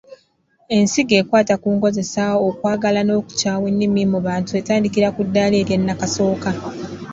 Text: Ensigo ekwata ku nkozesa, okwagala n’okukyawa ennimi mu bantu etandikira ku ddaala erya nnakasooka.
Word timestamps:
Ensigo 0.75 1.13
ekwata 1.21 1.55
ku 1.61 1.69
nkozesa, 1.75 2.23
okwagala 2.47 2.99
n’okukyawa 3.03 3.65
ennimi 3.71 4.01
mu 4.13 4.19
bantu 4.27 4.51
etandikira 4.59 5.09
ku 5.15 5.21
ddaala 5.27 5.55
erya 5.61 5.77
nnakasooka. 5.79 6.49